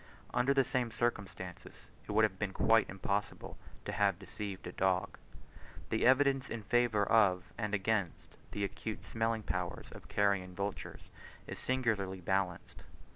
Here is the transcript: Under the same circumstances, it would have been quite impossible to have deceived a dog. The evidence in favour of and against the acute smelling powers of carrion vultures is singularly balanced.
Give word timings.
Under 0.33 0.51
the 0.51 0.63
same 0.63 0.89
circumstances, 0.89 1.85
it 2.07 2.11
would 2.11 2.23
have 2.23 2.39
been 2.39 2.53
quite 2.53 2.89
impossible 2.89 3.55
to 3.85 3.91
have 3.91 4.17
deceived 4.17 4.65
a 4.65 4.71
dog. 4.71 5.19
The 5.91 6.07
evidence 6.07 6.49
in 6.49 6.63
favour 6.63 7.05
of 7.05 7.53
and 7.55 7.75
against 7.75 8.35
the 8.49 8.63
acute 8.63 9.05
smelling 9.05 9.43
powers 9.43 9.91
of 9.91 10.07
carrion 10.09 10.55
vultures 10.55 11.11
is 11.45 11.59
singularly 11.59 12.19
balanced. 12.19 12.81